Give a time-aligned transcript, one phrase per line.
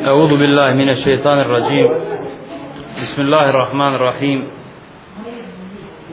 [0.00, 1.88] أعوذ بالله من الشيطان الرجيم
[2.96, 4.40] بسم الله الرحمن الرحيم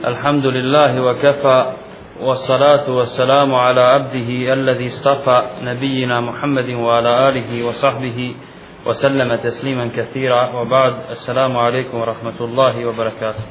[0.06, 1.60] الحمد لله وكفى
[2.22, 8.36] والصلاة والسلام على عبده الذي اصطفى نبينا محمد وعلى آله وصحبه
[8.88, 13.44] وسلم تسليما كثيرا وبعد السلام عليكم ورحمة الله وبركاته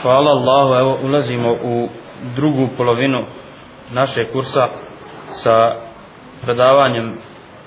[0.00, 1.88] Hvala Allahu, evo ulazimo u
[2.36, 3.24] drugu polovinu
[3.92, 4.68] našeg kursa
[5.28, 5.76] sa
[6.42, 7.18] predavanjem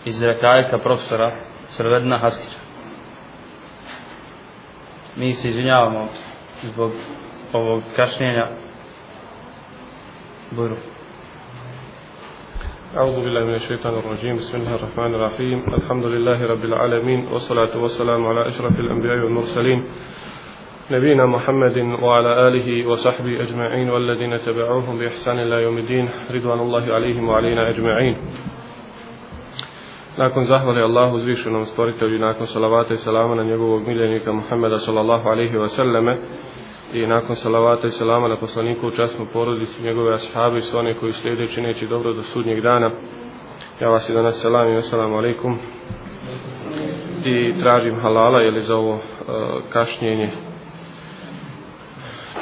[0.06, 1.32] iz rekajka profesora
[1.68, 2.60] Srvedna Haskića.
[5.16, 6.08] Mi se izvinjavamo
[6.64, 6.92] zbog
[7.54, 8.48] ovog kašnjenja.
[10.52, 10.76] Buru.
[12.98, 18.26] أعوذ بالله من الشيطان الرجيم بسم الله الرحمن الرحيم الحمد لله رب العالمين والصلاة والسلام
[18.26, 19.84] على أشرف الأنبياء والمرسلين
[20.92, 27.30] نبينا محمد وعلى آله وصحبه أجمعين والذين تبعوهم بإحسان الله يوم الدين رضوان الله عليهم
[27.30, 28.18] وعلينا أجمعين
[30.18, 35.30] Nakon zahvali Allahu uzvišenom stvoritelju i nakon salavata i salama na njegovog miljenika Muhammeda sallallahu
[35.30, 36.18] alaihi wa sallame
[36.94, 40.94] i nakon salavata i salama na poslaniku u časnu porodicu njegove ashabi i sve one
[40.94, 42.92] koji slijede čineći dobro do sudnjeg dana
[43.82, 45.58] ja vas i danas salam i assalamu alaikum
[47.26, 49.00] i tražim halala ili za ovo uh,
[49.70, 50.47] kašnjenje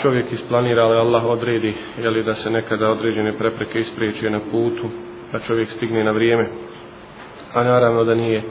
[0.02, 4.88] čovjek isplanira ali Allah odredi jeli da se nekada određene prepreke ispriječe na putu
[5.32, 6.50] da čovjek stigne na vrijeme
[7.56, 8.42] a naravno da nije,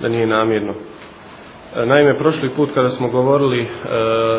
[0.00, 0.74] da nije namjerno.
[1.74, 3.68] E, naime, prošli put kada smo govorili e,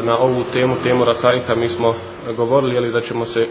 [0.03, 1.95] na ovu temu, temu Rakaika, mi smo
[2.36, 3.48] govorili jeli, da ćemo se e,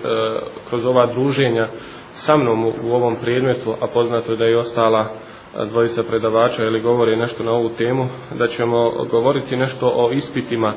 [0.68, 1.68] kroz ova druženja
[2.10, 6.64] sa mnom u, u ovom predmetu, a poznato je da je ostala e, dvojica predavača
[6.64, 8.08] ili govori nešto na ovu temu,
[8.38, 10.74] da ćemo govoriti nešto o ispitima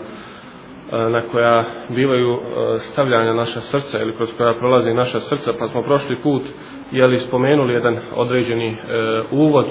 [0.92, 2.40] E, na koja bivaju e,
[2.78, 6.42] stavljanja naša srca ili kroz koja prolazi naša srca, pa smo prošli put
[6.92, 8.78] jeli spomenuli jedan određeni e,
[9.32, 9.66] uvod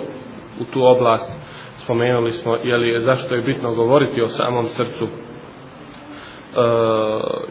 [0.61, 1.37] u tu oblast,
[1.77, 5.05] spomenuli smo jeli zašto je bitno govoriti o samom srcu.
[5.05, 5.09] E,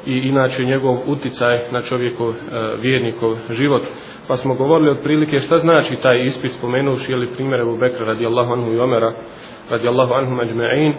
[0.06, 2.36] i inače njegov uticaj na čovjekov e,
[2.82, 3.82] vjernikov život,
[4.28, 8.74] pa smo govorili otprilike šta znači taj ispit spomenuši jeli primjer Ebu Bekra radijallahu anhu
[8.74, 9.14] i Omera
[9.70, 10.94] radijallahu anhu međme'in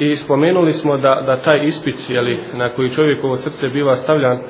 [0.00, 4.42] i spomenuli smo da, da taj ispit jeli, na koji čovjekovo srce biva stavljan e,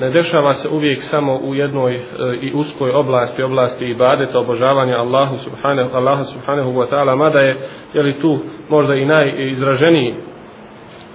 [0.00, 2.00] ne dešava se uvijek samo u jednoj e,
[2.42, 7.56] i uskoj oblasti, oblasti ibadeta, obožavanja Allahu subhanahu, Allahu subhanahu wa ta'ala, mada je
[7.94, 8.38] jeli, tu
[8.68, 10.14] možda i najizraženiji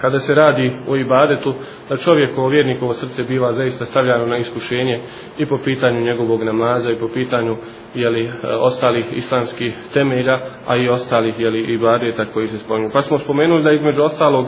[0.06, 1.54] kada se radi o ibadetu,
[1.90, 5.00] da čovjekovo vjernikovo srce biva zaista stavljano na iskušenje
[5.38, 7.58] i po pitanju njegovog namaza i po pitanju
[7.96, 12.90] jeli, e, ostalih islamskih temelja, a i ostalih jeli, ibadeta koji se spominju.
[12.94, 14.46] Pa smo spomenuli da između ostalog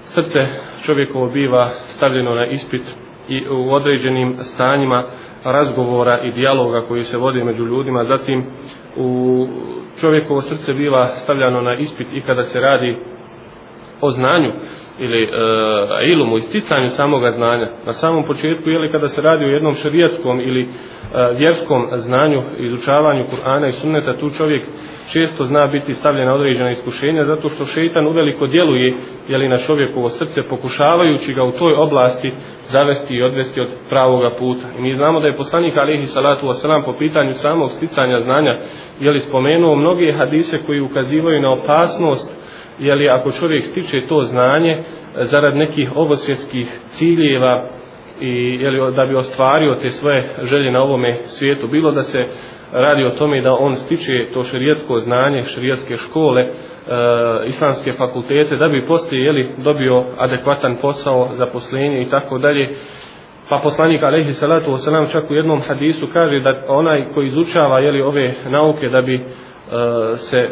[0.00, 0.40] srce
[0.86, 2.82] čovjekovo biva stavljeno na ispit
[3.28, 5.04] i u određenim stanjima
[5.44, 8.04] razgovora i dijaloga koji se vodi među ljudima.
[8.04, 8.46] Zatim
[8.96, 9.46] u
[10.00, 12.96] čovjekovo srce biva stavljano na ispit i kada se radi
[14.00, 14.52] o znanju
[14.98, 15.28] ili e,
[16.12, 17.66] ilumu, isticanju samoga znanja.
[17.86, 20.68] Na samom početku, ili kada se radi o jednom šarijatskom ili e,
[21.38, 24.62] vjerskom znanju, izučavanju Kur'ana i sunneta, tu čovjek
[25.12, 28.94] često zna biti stavljen na određena iskušenja, zato što šeitan uveliko djeluje
[29.28, 32.32] jeli, na čovjekovo srce, pokušavajući ga u toj oblasti
[32.62, 34.66] zavesti i odvesti od pravoga puta.
[34.78, 38.58] I mi znamo da je poslanik alihi salatu wasalam po pitanju samog sticanja znanja
[39.00, 42.39] jeli, spomenuo mnoge hadise koji ukazivaju na opasnost
[42.78, 44.84] jeli, ako čovjek stiče to znanje e,
[45.24, 47.70] zarad nekih ovosvjetskih ciljeva
[48.20, 52.26] i jeli, da bi ostvario te svoje želje na ovome svijetu, bilo da se
[52.72, 56.50] radi o tome da on stiče to širijetsko znanje, širijetske škole, e,
[57.46, 62.76] islamske fakultete, da bi poslije jeli, dobio adekvatan posao, zaposlenje i tako dalje.
[63.48, 68.02] Pa poslanik alejhi salatu vesselam čak u jednom hadisu kaže da onaj koji izučava jeli
[68.02, 69.20] ove nauke da bi e,
[70.16, 70.48] se e,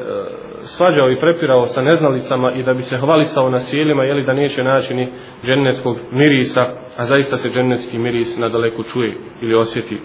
[0.77, 4.65] svađao i prepirao sa neznalicama i da bi se hvalisao na sjelima, jeli da neće
[4.65, 5.13] naći ni
[5.45, 6.63] džennetskog mirisa,
[6.97, 10.01] a zaista se džennetski miris nadaleko čuje ili osjeti.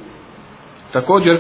[0.94, 1.40] Također,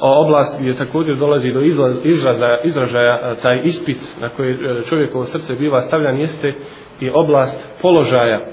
[0.00, 5.54] oblast gdje također dolazi do izlaz, izraza, izražaja taj ispit na koji e, čovjekovo srce
[5.54, 6.54] biva stavljan jeste
[7.00, 8.46] i oblast položaja.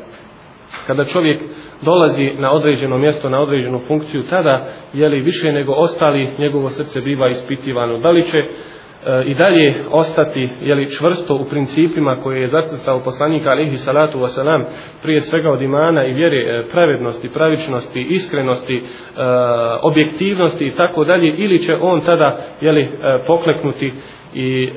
[0.87, 1.41] Kada čovjek
[1.81, 7.01] dolazi na određeno mjesto, na određenu funkciju, tada je li više nego ostali njegovo srce
[7.01, 7.99] biva ispitivano.
[7.99, 8.43] Da li će
[9.07, 14.63] E, i dalje ostati jeli, čvrsto u principima koje je zacrtao poslanik alihi salatu wasalam
[15.01, 18.81] prije svega od imana i vjere e, pravednosti, pravičnosti, iskrenosti, e,
[19.81, 22.89] objektivnosti i tako dalje ili će on tada jeli,
[23.27, 23.93] pokleknuti
[24.33, 24.69] i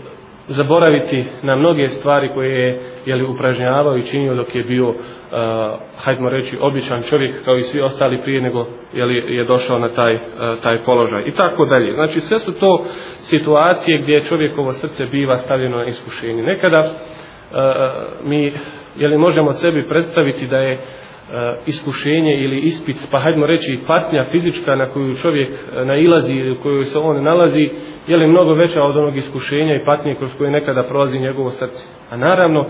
[0.47, 5.81] zaboraviti na mnoge stvari koje je jeli, upražnjavao i činio dok je bio, eh, uh,
[6.05, 10.15] hajdemo reći, običan čovjek kao i svi ostali prije nego jeli, je došao na taj,
[10.15, 10.21] uh,
[10.63, 11.93] taj položaj i tako dalje.
[11.93, 12.85] Znači sve su to
[13.19, 16.43] situacije gdje čovjekovo srce biva stavljeno na iskušenje.
[16.43, 18.53] Nekada uh, mi
[18.97, 20.79] jeli, možemo sebi predstaviti da je
[21.67, 25.51] iskušenje ili ispit, pa hajdemo reći patnja fizička na koju čovjek
[25.87, 27.71] nailazi, u kojoj se on nalazi,
[28.07, 32.00] je li mnogo veća od onog iskušenja i patnje kroz koje nekada prolazi njegovo srce.
[32.11, 32.67] A naravno,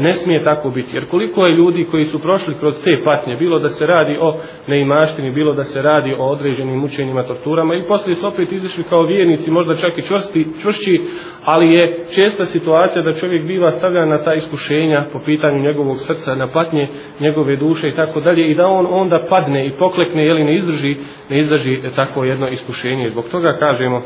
[0.00, 3.58] ne smije tako biti, jer koliko je ljudi koji su prošli kroz te patnje, bilo
[3.58, 4.38] da se radi o
[4.68, 9.02] neimaštini, bilo da se radi o određenim mučenjima, torturama, i poslije su opet izišli kao
[9.02, 11.00] vjernici, možda čak i čvrsti, čvršći,
[11.44, 16.34] ali je česta situacija da čovjek biva stavljan na ta iskušenja po pitanju njegovog srca,
[16.34, 16.88] na patnje
[17.20, 20.96] njegove duše i tako dalje, i da on onda padne i poklekne, jeli ne izdrži,
[21.30, 23.08] ne izdrži tako jedno iskušenje.
[23.08, 24.02] Zbog toga kažemo,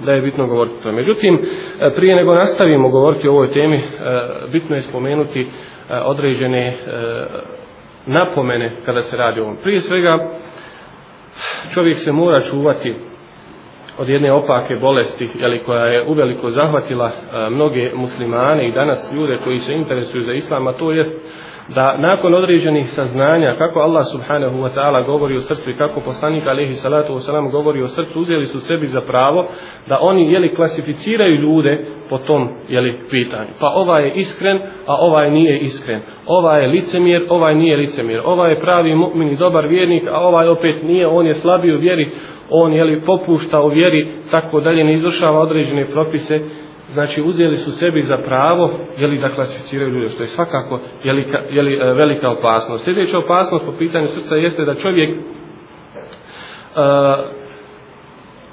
[0.00, 0.92] da je bitno govoriti to.
[0.92, 1.38] Međutim,
[1.80, 3.82] e, prije nego nastavimo govoriti o ovoj temi, e,
[4.52, 5.46] bitno je spomenuti e,
[5.96, 6.72] određene
[8.06, 9.56] napomene kada se radi o ovom.
[9.62, 10.28] Prije svega,
[11.74, 12.94] čovjek se mora čuvati
[13.98, 17.10] od jedne opake bolesti, jeli, koja je uveliko zahvatila
[17.50, 21.20] mnoge muslimane i danas ljude koji se interesuju za islam, a to jest
[21.74, 26.46] da nakon određenih saznanja kako Allah subhanahu wa ta'ala govori o srcu i kako poslanik
[26.46, 29.46] alihi salatu wa salam govori o srcu, uzeli su sebi za pravo
[29.88, 33.50] da oni jeli klasificiraju ljude po tom jeli pitanju.
[33.60, 36.00] Pa ovaj je iskren, a ovaj nije iskren.
[36.26, 38.20] Ovaj je licemjer, ovaj nije licemjer.
[38.24, 41.80] Ovaj je pravi mu'min i dobar vjernik, a ovaj opet nije, on je slabiji u
[41.80, 42.10] vjeri,
[42.50, 46.40] on jeli popušta u vjeri, tako dalje ne izvršava određene propise
[46.96, 51.12] znači uzeli su sebi za pravo je li da klasificiraju ljude što je svakako je
[51.12, 52.84] li, je li e, velika opasnost.
[52.84, 55.22] Sljedeća opasnost po pitanju srca jeste da čovjek uh,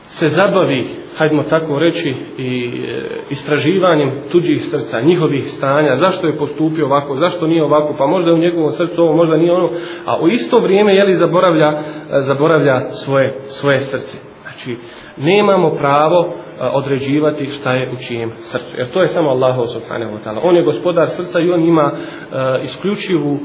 [0.04, 0.86] se zabavi
[1.18, 7.48] hajdemo tako reći i e, istraživanjem tuđih srca njihovih stanja zašto je postupio ovako zašto
[7.48, 9.70] nije ovako pa možda je u njegovom srcu ovo možda nije ono
[10.06, 11.78] a u isto vrijeme je li zaboravlja
[12.10, 14.18] zaboravlja svoje svoje srce.
[14.42, 14.78] Znači
[15.18, 16.34] nemamo pravo
[16.74, 18.78] određivati šta je u čijem srcu.
[18.78, 20.40] Jer to je samo Allah subhanahu wa ta'ala.
[20.44, 23.40] On je gospodar srca i on ima uh, isključivu uh,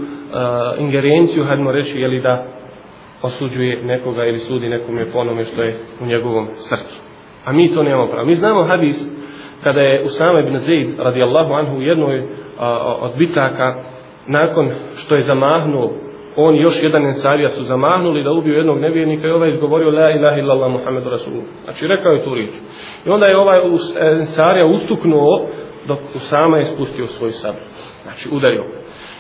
[0.78, 2.44] ingerenciju, hajdemo reći, jeli da
[3.22, 7.00] osuđuje nekoga ili sudi nekome po onome što je u njegovom srcu.
[7.44, 8.26] A mi to nemamo pravo.
[8.26, 9.10] Mi znamo hadis
[9.62, 12.28] kada je Usama ibn Zaid radijallahu anhu u jednoj uh,
[13.00, 13.74] od bitaka
[14.26, 16.07] nakon što je zamahnuo
[16.40, 20.38] on još jedan ensarija su zamahnuli da ubiju jednog nevjernika i ovaj izgovorio la ilaha
[20.38, 21.48] illallah muhammedu rasulullah.
[21.64, 22.54] Znači rekao je tu riječ.
[23.06, 23.60] I onda je ovaj
[24.00, 25.46] ensarija ustuknuo
[25.88, 27.58] dok Usama je spustio svoj sabr.
[28.02, 28.64] Znači udario.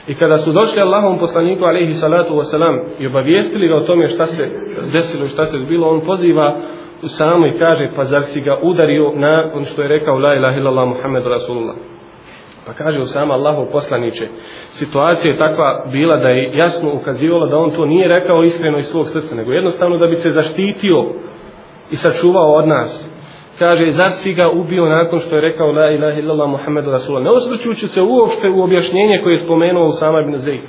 [0.06, 4.26] I kada su došli Allahom poslaniku alaihi salatu wasalam i obavijestili ga o tome šta
[4.26, 4.48] se
[4.92, 6.56] desilo i šta se bilo, on poziva
[7.02, 10.58] Usama i kaže pa zar si ga udario na on što je rekao la ilaha
[10.58, 11.76] illallah muhammedu rasulullah.
[12.68, 14.28] Pa kaže Usama Allahu poslaniče,
[14.70, 18.86] situacija je takva bila da je jasno ukazivala da on to nije rekao iskreno iz
[18.86, 21.04] svog srca, nego jednostavno da bi se zaštitio
[21.90, 23.10] i sačuvao od nas.
[23.58, 27.24] Kaže, zar si ga ubio nakon što je rekao la ilaha illallah Muhammedu Rasulullah.
[27.24, 30.60] Ne osvrćući se uopšte u objašnjenje koje je spomenuo Usama ibn Zaid.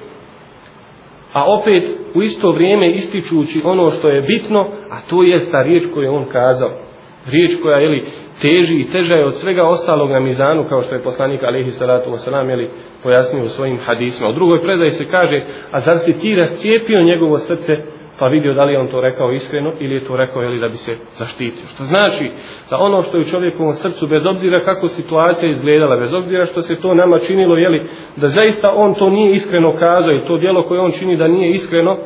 [1.34, 1.84] A opet
[2.16, 4.60] u isto vrijeme ističući ono što je bitno,
[4.90, 6.89] a to je ta riječ koju je on kazao.
[7.26, 8.04] Riječ koja je
[8.42, 12.10] teži i teža je od svega ostalog na mizanu, kao što je poslanik alihi salatu
[12.10, 12.70] wasalam jeli,
[13.04, 14.30] pojasnio u svojim hadisma.
[14.30, 17.78] U drugoj predaji se kaže, a zar si ti rascijepio njegovo srce,
[18.20, 20.78] pa vidio da li on to rekao iskreno ili je to rekao jeli, da bi
[20.78, 21.66] se zaštitio.
[21.68, 22.32] Što znači
[22.70, 26.62] da ono što je u čovjekovom srcu, bez obzira kako situacija izgledala, bez obzira što
[26.62, 27.82] se to nama činilo, jeli,
[28.16, 31.50] da zaista on to nije iskreno kazao i to dijelo koje on čini da nije
[31.50, 31.98] iskreno,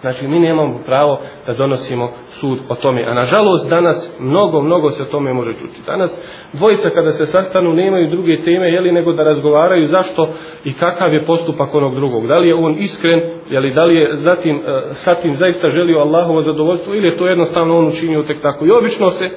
[0.00, 3.04] Znači, mi nemamo pravo da donosimo sud o tome.
[3.06, 5.80] A nažalost, danas mnogo, mnogo se o tome može čuti.
[5.86, 10.28] Danas dvojica kada se sastanu nemaju druge teme, jeli nego da razgovaraju zašto
[10.64, 12.26] i kakav je postupak onog drugog.
[12.26, 15.98] Da li je on iskren, jeli, da li je zatim, e, sa tim zaista želio
[15.98, 18.66] Allahovo zadovoljstvo ili je to jednostavno on učinio tek tako.
[18.66, 19.30] I obično se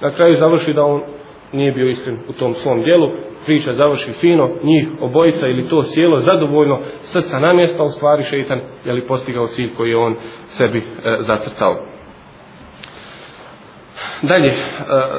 [0.00, 1.02] na kraju završi da on
[1.52, 3.10] nije bio iskren u tom svom dijelu,
[3.44, 8.60] priča završi fino, njih obojica ili to sjelo zadovoljno, srca na mjesta, u stvari šeitan
[8.84, 10.82] je li postigao cilj koji je on sebi e,
[11.18, 11.76] zacrtao.
[14.22, 14.56] Dalje, e,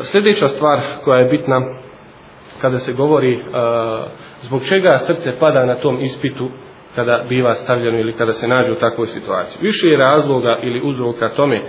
[0.04, 1.62] sljedeća stvar koja je bitna
[2.62, 3.40] kada se govori e,
[4.42, 6.50] zbog čega srce pada na tom ispitu
[6.96, 9.68] kada biva stavljeno ili kada se nađe u takvoj situaciji.
[9.68, 11.62] Više je razloga ili uzroka tome.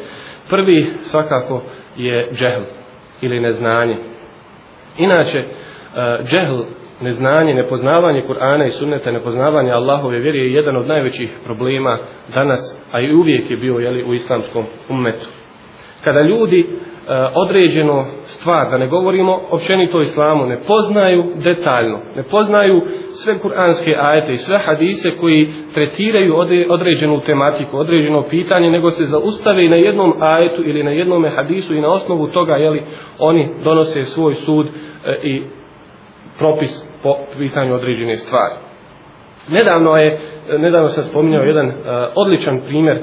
[0.50, 1.62] Prvi svakako
[1.96, 2.62] je džehl
[3.20, 4.15] ili neznanje.
[4.98, 5.44] Inače, e,
[6.24, 6.62] džehl,
[7.00, 11.98] neznanje, nepoznavanje Kur'ana i sunneta, nepoznavanje Allahove vjere je jedan od najvećih problema
[12.34, 15.26] danas, a i uvijek je bio jeli, u islamskom ummetu.
[16.04, 16.66] Kada ljudi
[17.08, 22.82] E, određeno stvar, da ne govorimo općenito islamu, ne poznaju detaljno, ne poznaju
[23.12, 26.34] sve kuranske ajete i sve hadise koji tretiraju
[26.68, 31.74] određenu tematiku, određeno pitanje, nego se zaustave i na jednom ajetu ili na jednom hadisu
[31.74, 32.82] i na osnovu toga jeli,
[33.18, 35.42] oni donose svoj sud e, i
[36.38, 38.54] propis po pitanju određene stvari.
[39.48, 40.18] Nedavno je,
[40.58, 41.72] nedavno sam spominjao jedan e,
[42.14, 43.02] odličan primjer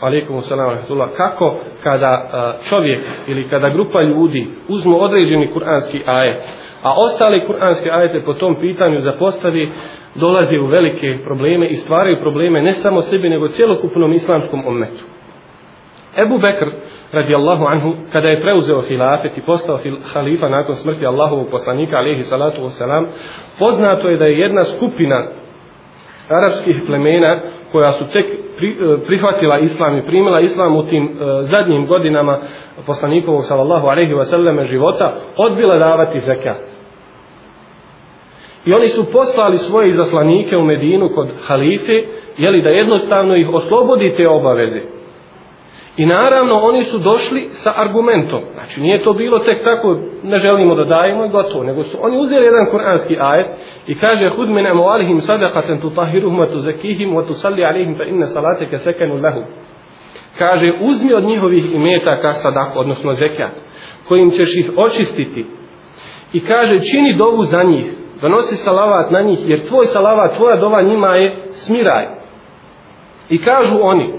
[0.00, 0.78] uh, alaikum salam
[1.16, 2.30] kako kada
[2.68, 6.36] čovjek ili kada grupa ljudi uzmu određeni kuranski ajet,
[6.82, 9.70] a ostali kuranski ajete po tom pitanju zapostavi,
[10.14, 15.04] dolazi u velike probleme i stvaraju probleme ne samo sebi nego cjelokupnom islamskom ometu.
[16.16, 16.70] Ebu Bekr,
[17.12, 19.80] radijallahu anhu, kada je preuzeo hilafet i postao
[20.14, 23.06] halifa nakon smrti Allahovog poslanika, alihi salatu wasalam,
[23.58, 25.26] poznato je da je jedna skupina
[26.28, 27.40] arapskih plemena
[27.72, 32.38] koja su tek pri, e, prihvatila islam i primila islam u tim e, zadnjim godinama
[32.86, 36.60] poslanikovog sallallahu alejhi ve selleme života, odbila davati zekat.
[38.64, 42.02] I oni su poslali svoje izaslanike u Medinu kod halife,
[42.36, 44.99] jeli da jednostavno ih oslobodi te obaveze.
[46.00, 48.40] I naravno oni su došli sa argumentom.
[48.54, 51.64] Znači nije to bilo tek tako ne želimo da dajemo i gotovo.
[51.64, 53.46] Nego su oni uzeli jedan kuranski ajet
[53.86, 58.78] i kaže hud min amwalihim sadaqatan tutahhiruhum wa tuzakkihim wa tusalli alihim fa inna salataka
[58.78, 59.44] sakanu lahum.
[60.38, 63.54] Kaže uzmi od njihovih imetaka sadak, odnosno zekat,
[64.08, 65.46] kojim ćeš ih očistiti.
[66.32, 67.86] I kaže čini dovu za njih,
[68.20, 72.06] donosi salavat na njih, jer tvoj salavat, tvoja dova njima je smiraj.
[73.28, 74.12] I kažu oni,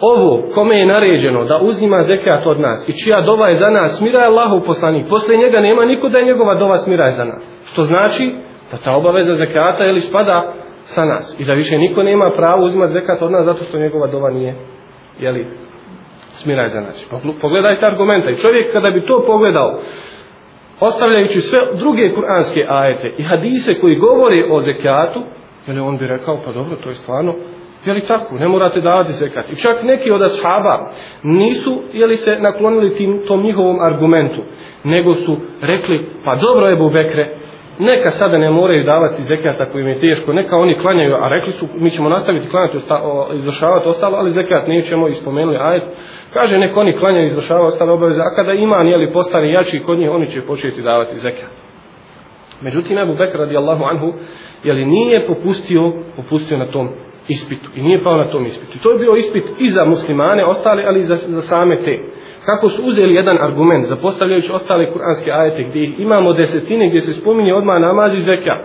[0.00, 3.98] ovo kome je naređeno da uzima zekat od nas i čija dova je za nas
[3.98, 5.08] smira je Allahu poslanik.
[5.08, 7.60] Posle njega nema niko da je njegova dova smira je za nas.
[7.72, 8.34] Što znači
[8.70, 10.52] da ta obaveza zekata ili spada
[10.82, 14.06] sa nas i da više niko nema pravo uzimati zekat od nas zato što njegova
[14.06, 14.54] dova nije
[15.18, 15.46] jeli,
[16.32, 17.10] smira je za nas.
[17.40, 19.80] Pogledajte argumenta i čovjek kada bi to pogledao
[20.80, 25.22] ostavljajući sve druge kuranske ajete i hadise koji govore o zekatu
[25.66, 27.34] jeli on bi rekao pa dobro to je stvarno
[27.84, 28.34] Je li tako?
[28.34, 29.52] Ne morate davati zekat.
[29.52, 30.90] I čak neki od ashaba
[31.22, 34.42] nisu je li se naklonili tim, tom njihovom argumentu,
[34.84, 37.26] nego su rekli, pa dobro je Bubekre,
[37.78, 41.52] neka sada ne moraju davati zekat ako im je teško, neka oni klanjaju, a rekli
[41.52, 42.76] su, mi ćemo nastaviti klanjati,
[43.32, 45.82] izvršavati ostalo, ali zekat nećemo ispomenuli ajet.
[46.32, 50.10] Kaže, neka oni klanjaju, izvršavaju ostale obaveze, a kada iman, jeli, postane jači kod njih,
[50.10, 51.50] oni će početi davati zekat.
[52.60, 54.12] Međutim, Abu Bekr radijallahu anhu,
[54.64, 56.88] jeli nije popustio, popustio na tom
[57.28, 58.78] ispitu i nije pao na tom ispitu.
[58.82, 61.98] To je bio ispit i za muslimane ostale, ali i za, za same te.
[62.44, 67.54] Kako su uzeli jedan argument, zapostavljajući ostale kuranske ajete gdje imamo desetine gdje se spominje
[67.54, 68.60] odmah namaz i zekat.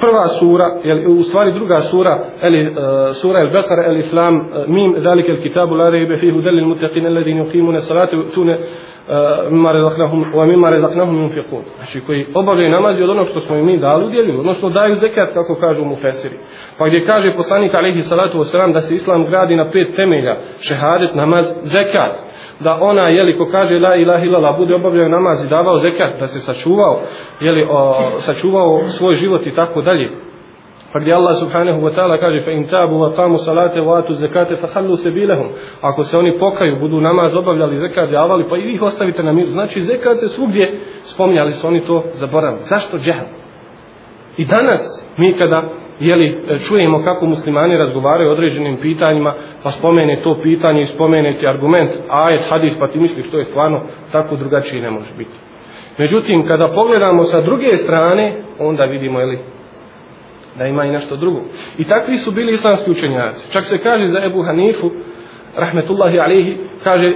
[0.00, 2.76] Prva sura, jel, u stvari druga sura, eli, uh,
[3.10, 6.66] e, sura el Bekara, el Islam, uh, mim, dalike el kitabu, la rejbe fihu, delil
[6.66, 8.58] mutaqin, alladine uqimune salate, tune,
[9.08, 11.62] Eh, mimma razaknahum wa mimma razaknahum yunfiqun.
[11.76, 15.34] Znači koji obavljaju namaz od onog što smo im mi dali udjeljuju odnosno daju zekat
[15.34, 16.36] kako kažu mu fesiri
[16.78, 21.14] pa gdje kaže poslanik alejhi salatu vesselam da se islam gradi na pet temelja šehadet
[21.14, 22.12] namaz zekat.
[22.60, 26.20] Da ona je li ko kaže la ilaha illallah bude obavljao namaz i davao zekat
[26.20, 27.00] da se sačuvao
[27.40, 27.66] je li
[28.14, 30.23] sačuvao svoj život i tako dalje.
[30.94, 34.14] Pa gdje Allah subhanahu wa ta'ala kaže fa in tabu wa qamu salate wa atu
[34.14, 35.48] zakate fa hallu sabilahum.
[35.82, 39.48] Ako se oni pokaju, budu namaz obavljali, zekat davali, pa i ih ostavite na miru.
[39.48, 42.62] Znači zekat se svugdje spominjali su oni to zaboravili.
[42.62, 43.26] Zašto džehl?
[44.36, 45.62] I danas mi kada
[46.00, 51.46] jeli, čujemo kako muslimani razgovaraju o određenim pitanjima, pa spomene to pitanje i spomene ti
[51.46, 53.80] argument, ajet, hadis, pa ti misliš što je stvarno,
[54.12, 55.34] tako drugačije ne može biti.
[55.98, 59.38] Međutim, kada pogledamo sa druge strane, onda vidimo, jeli,
[60.58, 61.40] da ima i nešto drugo.
[61.78, 63.52] I takvi su bili islamski učenjaci.
[63.52, 64.90] Čak se kaže za Ebu Hanifu,
[65.56, 67.12] rahmetullahi alihi, kaže,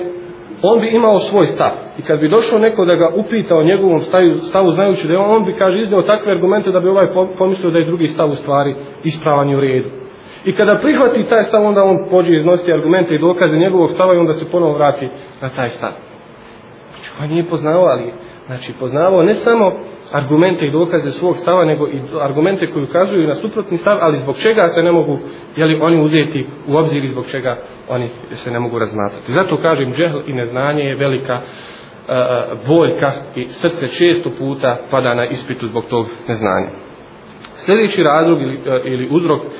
[0.62, 1.72] on bi imao svoj stav.
[1.98, 5.18] I kad bi došao neko da ga upita o njegovom stavu, stavu znajući da je
[5.18, 8.30] on, on bi, kaže, iznio takve argumente da bi ovaj pomislio da je drugi stav
[8.30, 9.90] u stvari ispravan i u redu.
[10.44, 14.18] I kada prihvati taj stav, onda on pođe iznositi argumente i dokaze njegovog stava i
[14.18, 15.08] onda se ponovo vrati
[15.40, 15.90] na taj stav.
[16.90, 18.12] Znači, on nije poznao, ali
[18.48, 19.72] Znači, poznavao ne samo
[20.12, 24.36] argumente i dokaze svog stava, nego i argumente koji ukazuju na suprotni stav, ali zbog
[24.36, 25.18] čega se ne mogu,
[25.56, 29.32] jeli, oni uzeti u obzir i zbog čega oni se ne mogu razmatrati.
[29.32, 31.44] Zato kažem, džehl i neznanje je velika uh,
[32.68, 36.70] boljka i srce često puta pada na ispitu zbog tog neznanja.
[37.54, 39.50] Sljedeći razlog ili, uh, ili uzrok uh,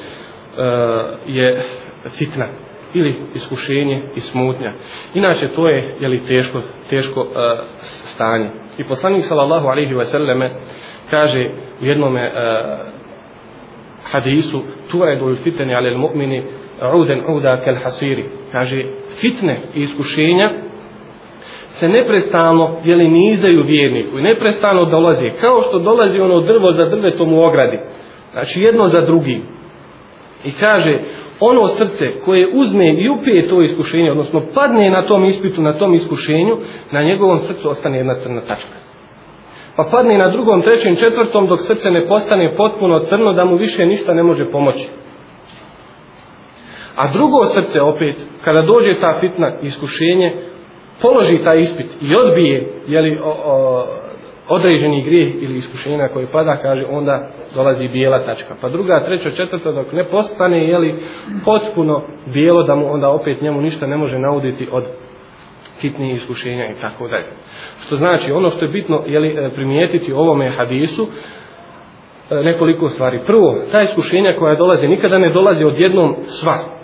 [1.27, 1.61] je
[2.19, 2.47] fitna
[2.95, 4.73] ili iskušenje i smutnja.
[5.15, 7.27] Inače, to je jeli, teško, teško
[7.83, 8.68] stanje.
[8.79, 10.53] I poslanik sallallahu alaihi ve selleme
[11.11, 11.51] kaže
[11.83, 12.33] u jednom e,
[14.13, 14.99] hadisu tu
[15.31, 16.43] il fitne alel il mu'mini
[16.95, 18.85] uden uda kel hasiri kaže,
[19.21, 20.51] fitne i iskušenja
[21.69, 25.31] se neprestano jeli, nizaju vjerniku i neprestano dolazi.
[25.41, 27.79] Kao što dolazi ono drvo za drvetom u ogradi.
[28.33, 29.43] Znači jedno za drugim.
[30.45, 30.99] I kaže,
[31.41, 35.95] ono srce koje uzme i upije to iskušenje, odnosno padne na tom ispitu, na tom
[35.95, 36.57] iskušenju,
[36.93, 38.77] na njegovom srcu ostane jedna crna tačka.
[39.77, 43.87] Pa padne na drugom, trećem, četvrtom, dok srce ne postane potpuno crno, da mu više
[43.87, 44.89] ništa ne može pomoći.
[46.97, 50.33] A drugo srce opet, kada dođe ta fitna iskušenje,
[51.03, 53.85] položi taj ispit i odbije jeli, o, o,
[54.49, 58.55] određeni grijeh ili iskušenja koje pada, kaže, onda dolazi bijela tačka.
[58.61, 60.95] Pa druga, treća, četvrta, dok ne postane, jeli,
[61.45, 62.03] potpuno
[62.33, 64.85] bijelo, da mu onda opet njemu ništa ne može nauditi od
[65.77, 67.31] sitnih iskušenja i tako dalje.
[67.81, 71.07] Što znači, ono što je bitno jeli, e, primijetiti u ovome hadisu,
[72.31, 73.21] e, nekoliko stvari.
[73.27, 76.78] Prvo, ta iskušenja koja dolazi, nikada ne dolazi od jednom sva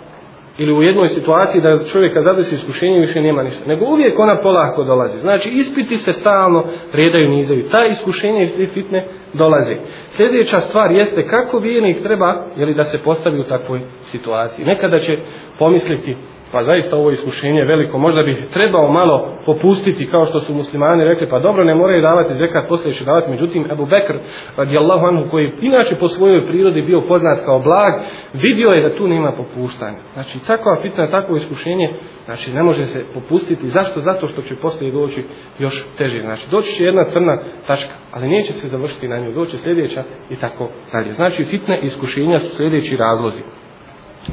[0.57, 3.65] ili u jednoj situaciji da čovjeka zadesi iskušenje više nema ništa.
[3.65, 5.19] Nego uvijek ona polako dolazi.
[5.19, 7.69] Znači ispiti se stalno redaju, nizaju.
[7.69, 9.75] Ta iskušenja iz te fitne dolaze.
[10.05, 14.65] Sljedeća stvar jeste kako vijenik treba jeli, da se postavi u takvoj situaciji.
[14.65, 15.17] Nekada će
[15.59, 16.17] pomisliti
[16.51, 21.29] pa zaista ovo iskušenje veliko, možda bi trebao malo popustiti kao što su muslimani rekli,
[21.29, 24.17] pa dobro ne moraju davati zekat, poslije će davati, međutim Ebu Bekr
[24.57, 27.93] radijallahu anhu koji inače po svojoj prirodi bio poznat kao blag,
[28.33, 29.97] vidio je da tu nema popuštanja.
[30.13, 31.93] Znači takva fitna, takvo iskušenje,
[32.25, 33.99] znači ne može se popustiti, zašto?
[33.99, 35.23] Zato što će poslije doći
[35.59, 36.21] još teže.
[36.21, 37.37] Znači doći će jedna crna
[37.67, 41.09] tačka, ali neće se završiti na nju, doći sljedeća i tako dalje.
[41.09, 43.41] Znači fitne iskušenja su sljedeći razlozi.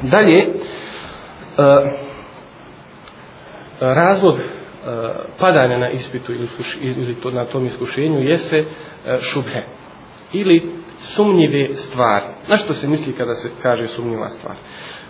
[0.01, 0.53] Dalje,
[1.57, 2.13] e,
[3.79, 4.41] razlog uh,
[5.39, 6.47] padanja na ispitu ili,
[6.81, 9.61] ili to, na tom iskušenju jeste uh, šubhe
[10.33, 12.25] ili sumnjive stvari.
[12.47, 14.55] Na što se misli kada se kaže sumnjiva stvar?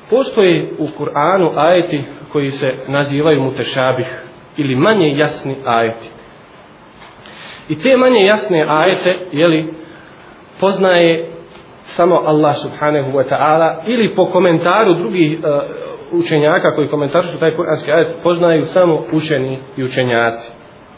[0.10, 4.24] Postoje u Kur'anu ajeti koji se nazivaju mutešabih
[4.58, 6.10] ili manje jasni ajeti.
[7.70, 9.74] I te manje jasne ajete, jeli,
[10.60, 11.30] poznaje
[11.80, 17.92] samo Allah subhanahu wa ta'ala ili po komentaru drugih uh, učenjaka koji komentarišu taj kuranski
[17.92, 20.52] ajet poznaju samo učeni i učenjaci.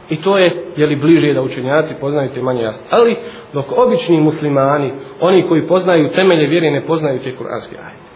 [0.10, 2.88] I to je, je li bliže da učenjaci poznaju te manje jasno.
[2.90, 3.18] Ali
[3.54, 8.10] dok obični muslimani, oni koji poznaju temelje vjere, ne poznaju te kuranske ajete.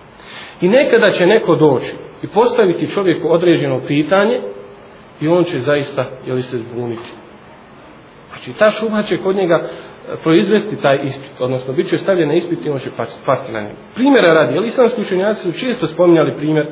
[0.62, 4.42] I nekada će neko doći i postaviti čovjeku određeno pitanje
[5.22, 7.10] i on će zaista, je li se zbuniti.
[8.28, 9.70] Znači ta šuma će kod njega
[10.24, 12.90] proizvesti taj ispit, odnosno bit će stavljen na ispit i on će
[13.26, 13.76] pasti na njegu.
[13.96, 16.68] Primjera radi, jer islamski učenjaci su često spominjali primjer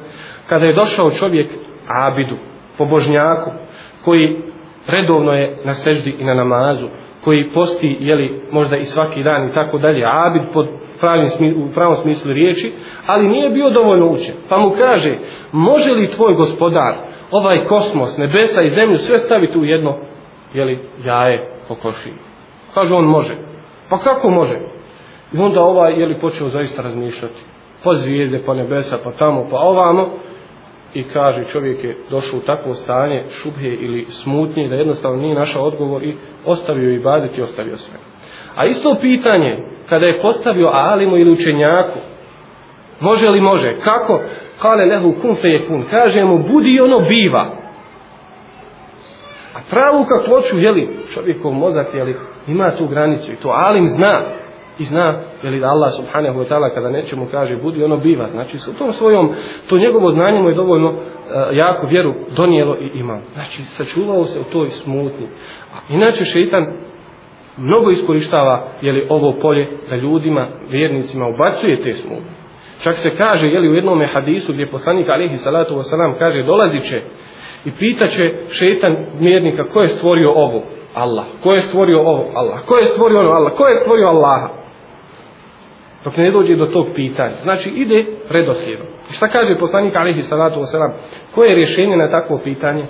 [0.50, 1.52] kada je došao čovjek
[1.88, 2.38] Abidu,
[2.78, 3.52] pobožnjaku,
[4.06, 4.41] koji
[4.88, 6.88] redovno je na seždi i na namazu,
[7.23, 10.67] koji posti, jeli, možda i svaki dan i tako dalje, Abid pod
[11.00, 11.26] pravim
[11.58, 12.73] u pravom smislu riječi,
[13.08, 14.36] ali nije bio dovoljno učen.
[14.50, 15.17] Pa mu kaže,
[15.52, 16.93] može li tvoj gospodar,
[17.32, 19.97] ovaj kosmos, nebesa i zemlju, sve staviti u jedno,
[20.54, 22.27] jeli, jaje kokošinu?
[22.78, 23.36] Kaže on može.
[23.90, 24.60] Pa kako može?
[25.34, 27.44] I onda ovaj je li počeo zaista razmišljati.
[27.84, 30.10] Pa zvijezde, pa nebesa, pa tamo, pa ovamo.
[30.94, 35.63] I kaže čovjek je došao u takvo stanje šubhe ili smutnje da jednostavno nije našao
[35.63, 38.00] odgovor i ostavio i baditi i ostavio sve.
[38.56, 39.58] A isto pitanje
[39.90, 42.00] kada je postavio alimu ili učenjaku
[43.00, 43.80] može li može?
[43.84, 44.22] Kako?
[44.62, 45.86] Kale lehu kun fe je kun.
[45.90, 47.46] Kaže mu budi ono biva.
[49.54, 52.16] A pravu kakvoću, jeli, čovjekov mozak, jeli,
[52.48, 54.24] ima tu granicu i to alim zna
[54.80, 58.28] i zna je li da Allah subhanahu wa ta'ala kada nečemu kaže budi ono biva.
[58.28, 59.34] Znači sa tom svojom
[59.68, 64.24] to njegovo znanje mu je dovoljno eh, uh, jako vjeru donijelo i ima znači sačuvao
[64.24, 65.28] se u toj smutnji.
[65.74, 66.66] A inače šeitan
[67.58, 72.38] mnogo iskorištava je li ovo polje da ljudima vjernicima ubacuje te smutnje.
[72.84, 76.82] Čak se kaže je li u jednom hadisu gdje poslanik alihi salatu wasalam kaže dolazit
[76.82, 77.02] će
[77.66, 80.77] i pitaće šeitan mjernika ko je stvorio ovo.
[80.98, 81.26] Allah.
[81.44, 82.32] Ko je stvorio ovo?
[82.36, 82.66] Allah.
[82.66, 83.30] Ko je stvorio ono?
[83.30, 83.54] Allah.
[83.54, 84.50] Ko je stvorio Allaha?
[86.04, 87.36] Dok ne dođe do tog pitanja.
[87.44, 88.88] Znači ide redoslijedom.
[89.10, 90.92] I šta kaže poslanik alihi salatu wasalam?
[91.36, 92.86] Koje je rješenje na takvo pitanje?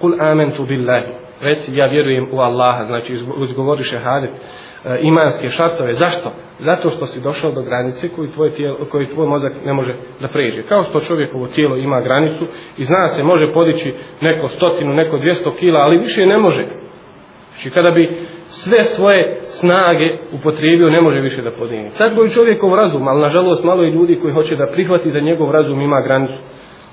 [0.00, 1.12] Kul amentu billahi.
[1.40, 2.84] Reci ja vjerujem u Allaha.
[2.84, 3.12] Znači
[3.42, 4.30] izgovori šehadet.
[4.84, 5.92] E, imanske šartove.
[5.92, 6.30] Zašto?
[6.58, 10.28] Zato što si došao do granice koju tvoj, tijelo, koju tvoj mozak ne može da
[10.28, 10.62] pređe.
[10.62, 12.46] Kao što čovjekovo tijelo ima granicu
[12.78, 16.64] i zna se može podići neko stotinu, neko dvijesto kila, ali više ne može.
[17.48, 18.10] Znači kada bi
[18.44, 21.90] sve svoje snage upotrijebio, ne može više da podigne.
[21.98, 25.50] Tako je čovjekov razum, ali nažalost malo je ljudi koji hoće da prihvati da njegov
[25.50, 26.38] razum ima granicu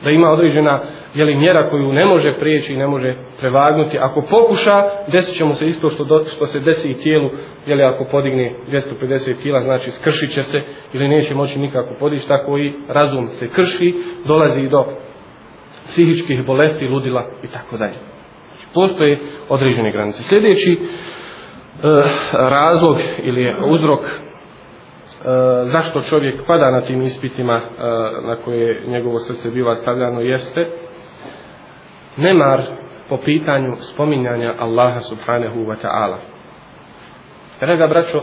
[0.04, 0.82] da ima određena
[1.14, 3.98] jeli, mjera koju ne može prijeći i ne može prevagnuti.
[4.00, 7.30] Ako pokuša, desit će mu se isto što, do, što se desi i tijelu,
[7.66, 10.62] jeli, ako podigne 250 kila, znači skršit će se
[10.94, 13.94] ili neće moći nikako podići, tako i razum se krši,
[14.26, 14.86] dolazi do
[15.86, 17.96] psihičkih bolesti, ludila i tako dalje.
[18.74, 20.24] Postoje određene granice.
[20.24, 20.78] Sljedeći e,
[22.34, 24.00] razlog ili uzrok
[25.28, 27.60] E, zašto čovjek pada na tim ispitima e,
[28.28, 30.68] na koje njegovo srce biva stavljano jeste
[32.18, 32.62] nemar
[33.10, 36.18] po pitanju spominjanja Allaha subhanahu wa ta'ala.
[37.60, 38.22] Draga braćo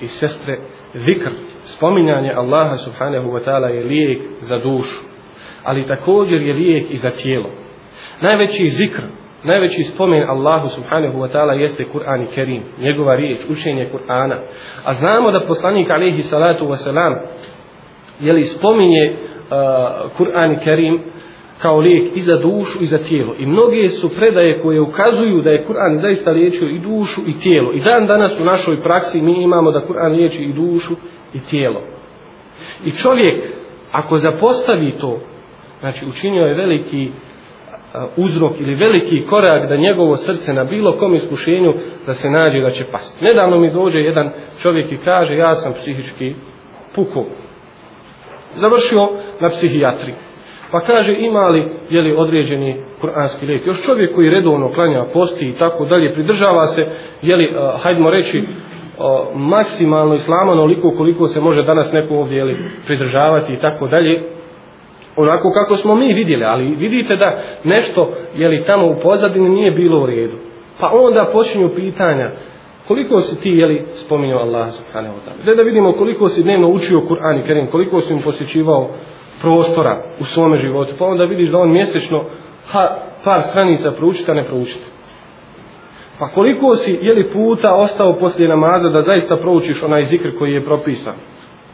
[0.00, 0.58] i sestre,
[0.94, 5.04] vikr, spominjanje Allaha subhanahu wa ta'ala je lijek za dušu,
[5.64, 7.50] ali također je lijek i za tijelo.
[8.20, 9.02] Najveći zikr,
[9.44, 14.36] Najveći spomen Allahu subhanahu wa ta'ala jeste Kur'an i Kerim, njegova riječ, učenje Kur'ana.
[14.84, 17.14] A znamo da poslanik alaihi salatu wa salam
[18.20, 21.02] jeli spominje uh, Kur'an i Kerim
[21.58, 23.34] kao lijek i za dušu i za tijelo.
[23.38, 27.72] I mnoge su predaje koje ukazuju da je Kur'an zaista liječio i dušu i tijelo.
[27.72, 30.94] I dan danas u našoj praksi mi imamo da Kur'an liječi i dušu
[31.34, 31.82] i tijelo.
[32.84, 33.44] I čovjek,
[33.92, 35.20] ako zapostavi to,
[35.80, 37.12] znači učinio je veliki
[37.94, 41.74] Uh, uzrok ili veliki korak da njegovo srce na bilo kom iskušenju
[42.06, 43.24] da se nađe da će pasti.
[43.24, 44.30] Nedavno mi dođe jedan
[44.62, 46.34] čovjek i kaže ja sam psihički
[46.94, 47.24] puko.
[48.54, 49.08] Završio
[49.40, 50.12] na psihijatri.
[50.72, 53.66] Pa kaže ima li je li određeni kuranski lijek.
[53.66, 56.86] Još čovjek koji redovno klanja posti i tako dalje pridržava se
[57.22, 58.46] je li uh, hajdemo reći uh,
[59.36, 64.37] maksimalno islama onoliko koliko se može danas neko ovdje jeli, pridržavati i tako dalje
[65.18, 69.70] onako kako smo mi vidjeli, ali vidite da nešto, je li tamo u pozadini nije
[69.70, 70.36] bilo u redu.
[70.80, 72.30] Pa onda počinju pitanja,
[72.88, 75.56] koliko si ti, jeli, spominjao Allah subhanahu wa ta'ala.
[75.56, 78.90] Da vidimo koliko si dnevno učio Kur'an i Kerim, koliko si im posjećivao
[79.40, 80.94] prostora u svome životu.
[80.98, 82.24] Pa onda vidiš da on mjesečno
[82.66, 84.86] ha, par stranica proučita, ne proučita.
[86.18, 90.64] Pa koliko si, jeli, puta ostao poslije namaza da zaista proučiš onaj zikr koji je
[90.64, 91.14] propisan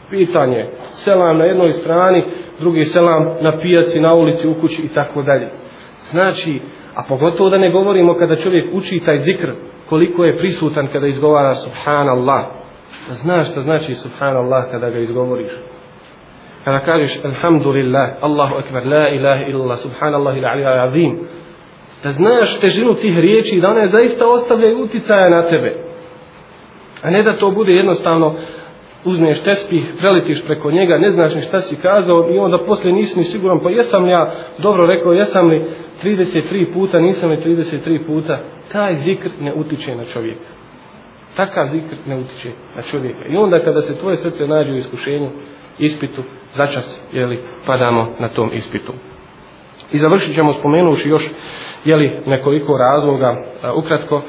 [0.09, 2.25] pitanje selam na jednoj strani
[2.59, 5.49] drugi selam na pijaci na ulici u kući i tako dalje.
[6.11, 6.61] Znači
[6.95, 9.51] a pogotovo da ne govorimo kada čovjek uči taj zikr
[9.89, 12.45] koliko je prisutan kada izgovara subhanallah.
[13.07, 15.51] Da znaš šta znači subhanallah kada ga izgovoriš.
[16.63, 21.19] Kada kažeš alhamdulillah Allahu akbar la ilaha illallah subhanallah ila alija azim.
[22.03, 25.75] Da znaš težinu tih riječi da one zaista ostavljaju uticaja na tebe.
[27.01, 28.35] A ne da to bude jednostavno
[29.05, 33.17] uzmeš tespih, preletiš preko njega, ne znaš ni šta si kazao i onda posle nisi
[33.19, 35.65] ni siguran, pa jesam li ja dobro rekao, jesam li
[36.03, 38.39] 33 puta, nisam li 33 puta,
[38.71, 40.49] taj zikr ne utiče na čovjeka.
[41.35, 43.27] Takav zikr ne utiče na čovjeka.
[43.29, 45.29] I onda kada se tvoje srce nađe u iskušenju,
[45.79, 48.93] ispitu, začas, jeli, padamo na tom ispitu.
[49.91, 51.29] I završit ćemo spomenuši još,
[51.85, 54.21] jeli, nekoliko razloga, a, ukratko,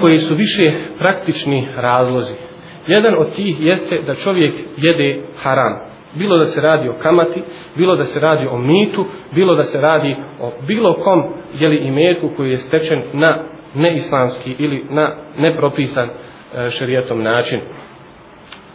[0.00, 2.49] koji su više praktični razlozi
[2.90, 5.78] Jedan od tih jeste da čovjek jede haram.
[6.14, 7.42] Bilo da se radi o kamati,
[7.76, 11.22] bilo da se radi o mitu, bilo da se radi o bilo kom
[11.58, 13.38] jeli imetku koji je stečen na
[13.74, 17.60] neislamski ili na nepropisan e, šerijatom način.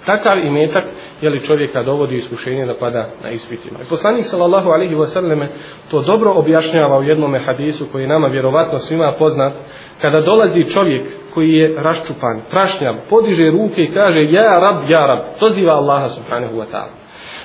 [0.05, 0.83] Takav imetak
[1.21, 3.79] je li čovjeka dovodi iskušenje da pada na ispitima.
[3.81, 5.49] I poslanik sallallahu alejhi ve selleme
[5.91, 9.53] to dobro objašnjava u jednom hadisu koji je nama vjerovatno svima poznat.
[10.01, 15.19] Kada dolazi čovjek koji je raščupan, prašnjav, podiže ruke i kaže ja rab, ja rab,
[15.39, 16.93] doziva Allaha subhanahu wa ta'ala.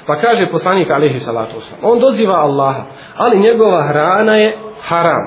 [0.07, 2.83] Pa kaže poslanik alaihi salatu wasalam, on doziva Allaha,
[3.17, 5.25] ali njegova hrana je haram.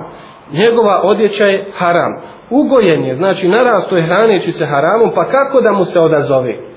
[0.51, 2.11] Njegova odjeća je haram.
[2.49, 6.72] Ugojen je, znači narasto je hraneći se haramom, pa kako da mu se odazove?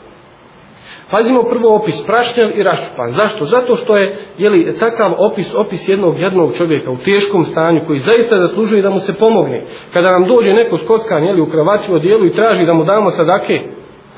[1.11, 3.09] Pazimo prvo opis prašnjav i raščupan.
[3.09, 3.45] Zašto?
[3.45, 8.40] Zato što je jeli, takav opis, opis jednog jednog čovjeka u teškom stanju koji zaista
[8.40, 9.64] zaslužuje da mu se pomogne.
[9.92, 13.11] Kada nam dođe neko skoskan jeli, u kravati u dijelu i traži da mu damo
[13.11, 13.61] sadake,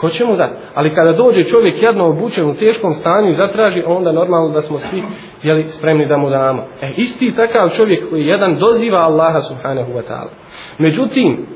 [0.01, 0.55] ko će mu dati?
[0.75, 4.79] Ali kada dođe čovjek jedno obučen u teškom stanju i zatraži, onda normalno da smo
[4.79, 5.03] svi
[5.43, 6.63] jeli, spremni da mu damo.
[6.83, 10.31] E, isti takav čovjek koji jedan doziva Allaha subhanahu wa ta'ala.
[10.79, 11.47] Međutim,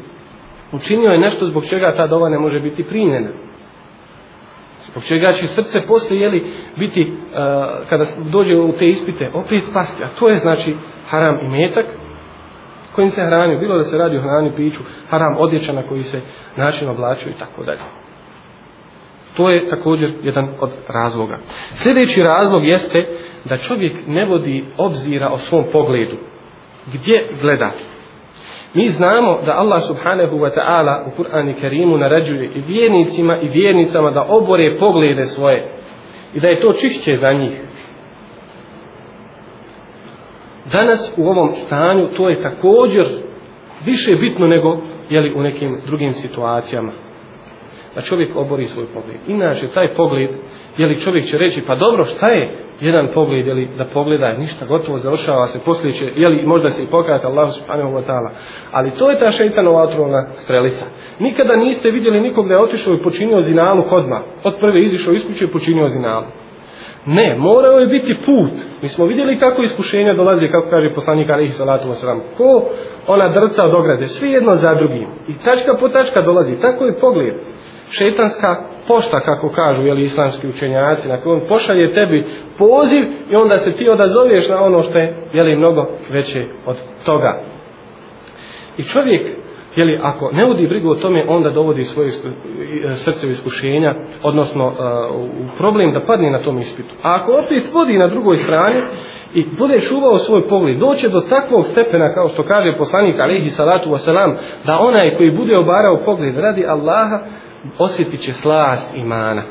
[0.73, 3.29] učinio je nešto zbog čega ta dova ne može biti primjena.
[4.93, 6.45] Zbog čega će srce posle jeli,
[6.79, 10.05] biti, uh, kada dođe u te ispite, opet pasti.
[10.05, 10.75] A to je znači
[11.09, 11.87] haram i metak
[12.95, 16.21] kojim se hranio, bilo da se radi o hrani, piću, haram odjeća na koji se
[16.57, 17.81] način oblačio i tako dalje.
[19.35, 21.39] To je također jedan od razloga.
[21.75, 23.07] Sljedeći razlog jeste
[23.45, 26.17] da čovjek ne vodi obzira o svom pogledu.
[26.93, 27.71] Gdje gleda?
[28.75, 33.49] Mi znamo da Allah subhanahu wa ta'ala u Kur'ani i Kerimu narađuje i vjernicima i
[33.49, 35.69] vjernicama da obore poglede svoje
[36.35, 37.61] i da je to čišće za njih.
[40.73, 43.07] Danas u ovom stanju to je također
[43.85, 44.79] više bitno nego
[45.11, 46.93] jeli, u nekim drugim situacijama.
[47.95, 49.17] Da čovjek obori svoj pogled.
[49.27, 50.31] Inače, taj pogled,
[50.77, 54.99] jeli čovjek će reći, pa dobro, šta je jedan pogled, jeli, da pogleda, ništa gotovo
[54.99, 58.31] završava se, poslije će, jeli, možda se i pokazati Allah subhanahu wa ta'ala.
[58.73, 60.85] Ali to je ta šeitanova otrovna strelica.
[61.19, 64.23] Nikada niste vidjeli nikog da je otišao i počinio zinalu kodma.
[64.45, 66.27] Od prve izišao iz kuće i počinio zinalu.
[67.07, 68.53] Ne, morao je biti put.
[68.83, 72.21] Mi smo vidjeli kako iskušenja dolaze, kako kaže poslanik Alihi salatu wasalam.
[72.37, 72.71] Ko
[73.07, 75.09] ona drca od ograde, svi jedno za drugim.
[75.29, 76.61] I tačka po tačka dolazi.
[76.61, 77.35] Tako je pogled.
[77.91, 82.25] Šetanska pošta, kako kažu jeli, islamski učenjaci, na kojem pošalje tebi
[82.59, 87.41] poziv i onda se ti odazoveš na ono što je jeli, mnogo veće od toga.
[88.77, 89.43] I čovjek
[89.77, 92.11] Jeli, ako ne vodi brigu o tome, onda dovodi svoje e,
[92.91, 94.73] srce u iskušenja, odnosno e,
[95.15, 96.95] u problem da padne na tom ispitu.
[97.03, 98.83] A ako opet vodi na drugoj strani
[99.35, 103.91] i bude čuvao svoj pogled, doće do takvog stepena, kao što kaže poslanik Alehi Salatu
[103.91, 107.19] Wasalam, da onaj koji bude obarao pogled radi Allaha,
[107.79, 109.43] osjetit će slast imana.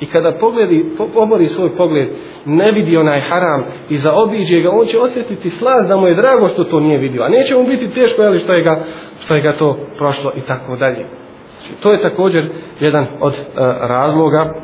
[0.00, 2.08] I kada pogledi, obori svoj pogled,
[2.44, 6.48] ne vidi onaj haram i zaobiđe ga, on će osjetiti slast da mu je drago
[6.48, 7.22] što to nije vidio.
[7.22, 8.84] A neće mu biti teško, jeli, što je ga,
[9.20, 11.06] što je ga to prošlo i tako dalje.
[11.52, 14.54] Znači, to je također jedan od uh, razloga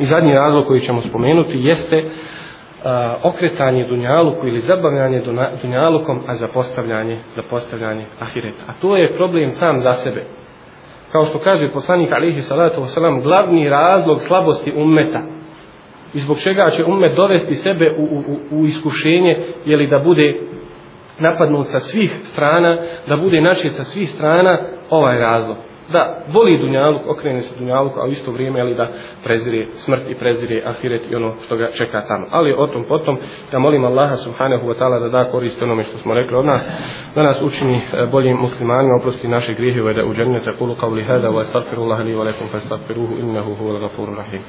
[0.00, 2.12] i zadnji razlog koji ćemo spomenuti jeste uh,
[3.22, 5.22] okretanje dunjaluku ili zabavljanje
[5.62, 8.64] dunjalukom, a zapostavljanje, zapostavljanje ahireta.
[8.66, 10.24] A to je problem sam za sebe
[11.12, 15.22] kao što kaže poslanik alihi salatu wasalam, glavni razlog slabosti ummeta
[16.14, 20.40] i zbog čega će ummet dovesti sebe u, u, u iskušenje, je li da bude
[21.18, 24.58] napadnut sa svih strana, da bude načet sa svih strana,
[24.90, 25.67] ovaj razlog.
[25.92, 28.88] Da voli dunjaluk, okrene se dunjaluku, a u isto vrijeme ali da
[29.24, 32.26] prezire smrt i prezire ahiret i ono što ga čeka tamo.
[32.30, 33.18] Ali o tom potom,
[33.52, 36.70] ja molim Allaha subhanahu wa ta'ala da da korist onome što smo rekli od nas,
[37.14, 41.28] da nas učini e, boljim muslimanima, oprosti naše grijehe, da u džennete kulu qavli hada,
[41.28, 44.42] wa astagfirullaha li wa lakum, fa astagfiruhu, innahu huval al-gafuru rahim.